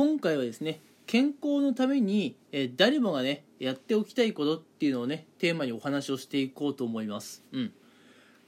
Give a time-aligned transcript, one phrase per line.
[0.00, 7.72] 今回はですね健康のために、え誰もがねやっておきたいことっていうのをねテーマにお話をしていこうと思います、うん、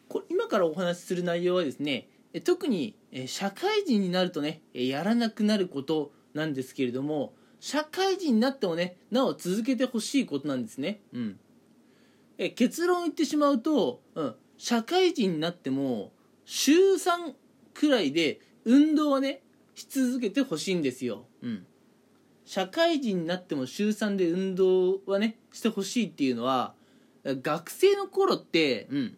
[0.09, 11.39] こ今からお話しする内容はですねえ特にえ社会人になるとねえやらなくなることなんですけれども社会人になってもねなお続けてほしいことなんですね、うん、
[12.39, 16.13] え結論言ってしまうと、うん、社会人になっても
[16.47, 17.35] 週3
[17.75, 19.43] くらいで運動はね
[19.75, 21.67] し続けてほしいんですよ、うん、
[22.45, 26.75] 社会人になっても週3で運動はねしてほしいっていうのは
[27.25, 29.17] 学生の頃って、うん、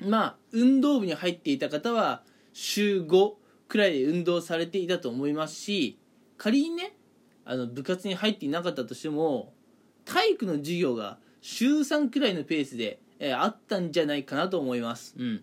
[0.00, 3.32] まあ運動部に入っていた方は週5
[3.68, 5.98] くらいで運動されていたと思いますし
[6.38, 6.94] 仮にね
[7.44, 9.52] あの部活に入っていなかったとしても
[10.04, 15.42] 体育の授業が週3くらいのペースで、えーあったんじゃないかなと思います、うん、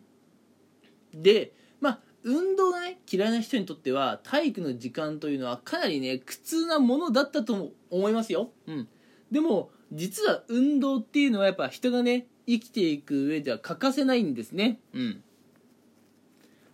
[1.13, 8.88] でまあ運動がね嫌いな人にとっては体育の時間というのはかなりね苦痛なものだったとも思いますよ、うん、
[9.31, 15.23] でも実は運動っていうのはやっぱ人がね生きていく上では欠かせないんですね、うん、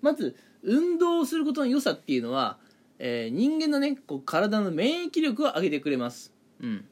[0.01, 2.57] まず運動をすることの良さっていうのは、
[2.99, 6.85] えー人間のねこう体の免疫力を上げてくれます、うん、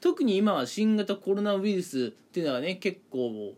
[0.00, 3.54] 特に今は新型コロナウイルスっていうのがね結構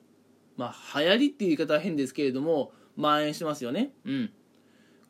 [0.56, 3.90] まあ流行りっていう言い方は変ですけれども蔓延してますよね。
[4.04, 4.30] うん。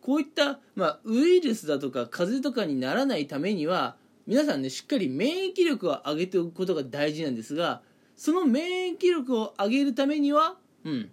[0.01, 3.97] こういった、まあ、ウイルスだとか風邪とかにならないためには
[4.27, 7.83] 皆さんねしっかり免疫力を上げておくことが大事なんですが
[8.17, 11.11] その免疫力を上げるためにはうん。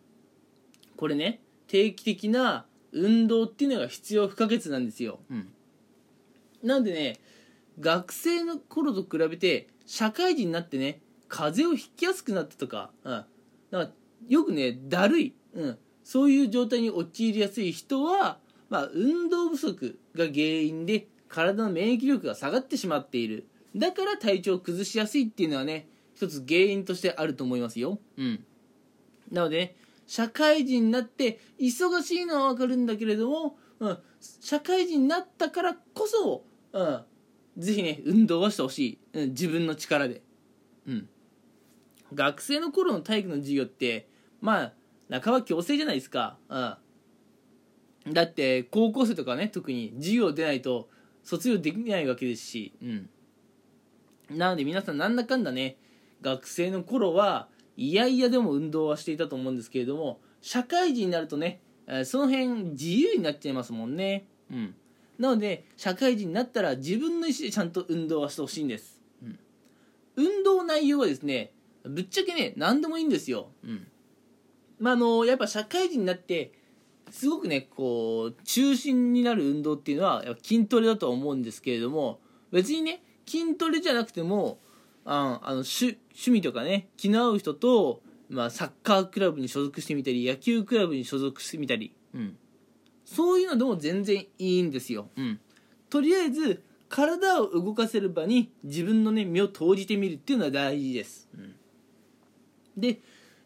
[0.95, 5.49] これね定期的な運動っていうのが必要不可欠なんですよ、うん、
[6.63, 7.17] なんでね
[7.79, 13.27] 学生の頃と比べて社会人になってね風邪をひきやすくなったとか,、うん、だか
[13.71, 13.89] ら
[14.27, 18.37] よくねだるい、うん、そういう状態に陥りやすい人は、
[18.69, 23.45] まあ、運動不足が原因で体の免疫力が下がってしまっている。
[23.75, 28.45] だから体調を崩しやすいっていうのはね一つ原因としてあると思いますよ、うん、
[29.29, 29.75] なので、ね、
[30.07, 33.97] 社会人になって忙しいのは分かるんだけれども、うん、
[34.41, 37.03] 社会人になったからこそ、うん、
[37.57, 40.21] ぜひね運動はしてほしい、うん、自分の力で、
[40.87, 41.09] うん、
[42.13, 44.07] 学生の頃の体育の授業って
[44.39, 44.73] まあ
[45.09, 50.89] 半ば強制じゃないですか、うん、だって高校生とかね特に授業出ないと
[51.23, 53.09] 卒業できないわけですし、うん、
[54.37, 55.77] なので皆さんなんだかんだね
[56.21, 61.61] 学生の頃はいやいやでも運動はしていたと思うんですけれども社会人になるとね
[62.05, 64.27] その辺自由になっちゃいますもんね。
[64.51, 64.75] うん。
[65.17, 69.39] なので社会人になったら自分の意思でちゃんと運動はしてほしいんです、うん、
[70.15, 71.53] 運動内容はですね
[71.83, 73.49] ぶっちゃけね何でもいいんですよ。
[73.63, 73.87] うん。
[74.79, 76.51] まああのやっぱ社会人になって
[77.11, 82.19] すごくねこう中心になる運動っていうのはやっぱ筋トレだとは思うんですけれども
[82.51, 84.59] 別にね筋トレじゃなくても
[85.05, 92.37] ああの趣趣味とかね気の合う人と、まあ、サッカークラブに所属してみたり野球クラブに所属してみたり、うん、
[93.05, 95.39] そういうのでも全然いいんですよ、うん、
[95.89, 101.55] とりあえず体を動かせる場に自分のね身を投じてみるっていうのは大事です、うん、
[102.77, 102.99] で、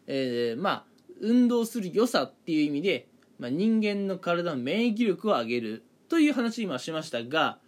[0.08, 0.91] えーまあ
[1.22, 3.08] 運動する良さっていう意味で、
[3.40, 7.59] まあ、人間の体の免疫力を上げるという話を今しましたが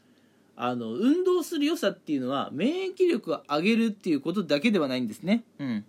[0.56, 5.86] あの運動する良さっていうのは免疫力を上げるっていうことだけではないんですね、うん、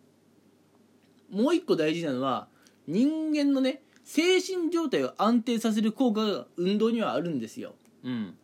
[1.30, 2.48] もう一個大事なのは
[2.86, 8.34] 人間のね精神状態を安定させる効果が運動にはあるんですよ、うん、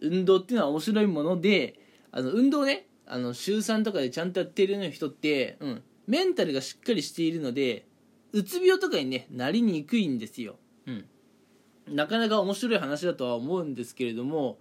[0.00, 1.78] 運動っていうのは面白いもので
[2.10, 7.86] あの運動ねあの週3とかでちゃんとやっているような人って、うん、メンタルがしっかりしているので
[8.32, 11.04] うつ病とかにねなりにくいんですよ、うん、
[11.88, 14.58] なかなか面白い話だとは思うんですけれども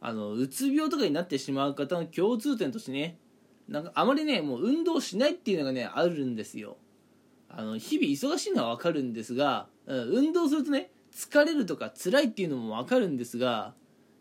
[0.00, 3.18] あのうつ病とかになってしまう方の共通点としてね
[3.68, 6.76] なんかあまりねもう運動しないっていうのがねあるんですよ。
[7.48, 13.74] あの日々忙しいのは分かるんですが、うん、運動するとね疲れるとか辛いっていうのも分かるんですが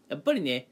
[0.10, 0.68] やっぱりね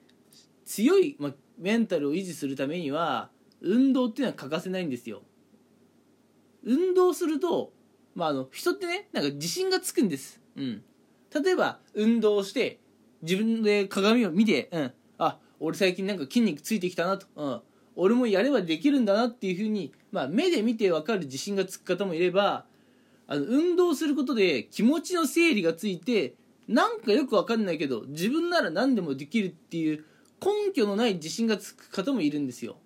[0.65, 3.29] 強い、ま、メンタルを維持するためには
[3.61, 5.21] 運動っていうのは欠かせないんですよ。
[6.63, 7.73] 運動すると、
[8.15, 10.83] まあ、あの人ってねなんか自信がつくんです、うん、
[11.43, 12.79] 例えば運動して
[13.21, 17.61] 自分で鏡を見て、うん、あ俺最近なんか筋肉ついてきたなと、うん、
[17.95, 22.65] 俺もやればできるんだなっていうふうに、まあ、目で見て分かる自信がつく方もいれば
[23.27, 26.35] あの運動することで気持ちの整理がついて
[26.67, 30.05] なんかよく分かんないけど自分なら何でもできるっていう
[30.41, 32.77] 根拠のない自信がつく方もいるんですよ。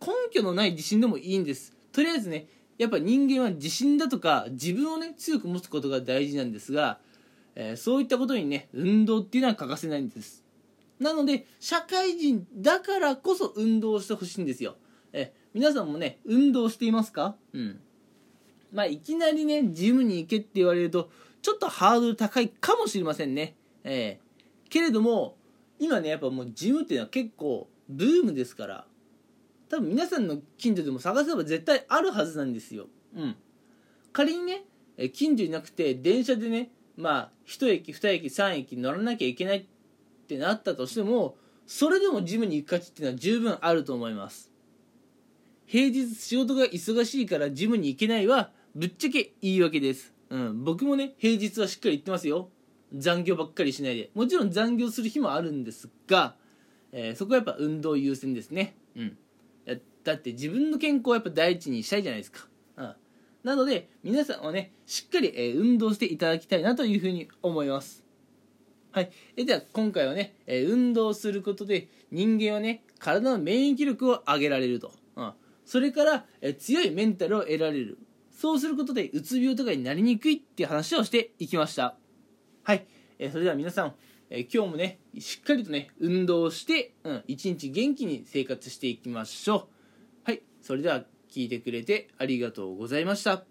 [0.00, 1.74] 根拠のない自信でもいいんです。
[1.90, 2.46] とりあえずね
[2.78, 6.98] やっぱ人間は自信だとか自分をね強く持つことが大事なんですが、
[7.54, 10.44] えーそういったことにね運動っていうのは欠かせないんです。
[10.98, 14.76] なので社会人だからこそ運動してほしいんですよ。
[15.12, 17.36] え皆さんもね運動していますか？
[17.52, 17.80] うん。
[18.72, 21.10] まあいきなりねジムに行けって言われると
[21.42, 23.54] ちょっとハードル高いかもしれませんね。
[23.84, 25.36] えー、けれども
[25.78, 28.84] 今ねやっぱもうジムっていうのは結構ブームですから
[29.68, 32.86] 多分皆さんの近所でも探せば絶対あるはずなんですよ。
[33.14, 33.36] うん。
[34.12, 34.64] 仮にね
[35.12, 39.64] 近所になくて電車でねまあ1駅2駅3駅乗らなきゃいけないっ
[40.26, 41.36] てなったとしても
[41.66, 44.50] それでもジムに行く価値っていうのは十分あると思います。
[45.66, 52.48] 平日仕事が忙しいからジムに行けないはぶっちゃけ言い訳です、うん、僕もね平日はしっかり行ってますよ。
[52.94, 54.10] 残業ばっかりしないで。
[54.14, 56.36] もちろん残業する日もあるんですが、
[56.90, 58.74] えー、そこはやっぱ運動優先ですね。
[58.96, 59.18] うん
[60.04, 62.94] だって自分の健康をやっぱ第一にしたいじゃないですか、うん、
[63.44, 68.04] なので皆さんはねしっかり、え、運動していただきたいなというふうに思います。
[68.90, 75.32] はい、えでは今回はね、え、運動することで人間はね体の免疫力を上げられると、うん、
[75.66, 77.98] それから、え強いメンタルを得られる。
[78.30, 81.96] そうすることでうつ病とかになりにくいっていう話をしていきました。
[82.62, 82.86] はい、
[83.18, 83.94] えそれでは皆さん、
[84.30, 89.68] え今日もねしっかりとね運動して、うん、一日元気に生活していきましょ
[90.26, 90.30] う。
[90.30, 93.47] はいそれでは聞いてくれてありがとうございました。